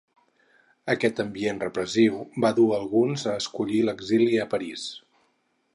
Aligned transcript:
Aquest 0.93 1.21
ambient 1.23 1.59
repressiu 1.65 2.17
va 2.45 2.51
dur 2.61 2.67
alguns 2.79 3.27
a 3.33 3.37
escollir 3.43 3.83
l'exili 3.91 4.45
a 4.45 4.49
París. 4.57 4.89